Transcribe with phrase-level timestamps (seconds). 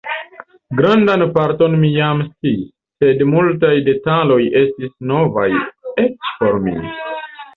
[0.77, 2.63] Grandan parton mi jam sciis,
[3.03, 5.47] sed multaj detaloj estis novaj
[6.05, 6.75] eĉ por mi.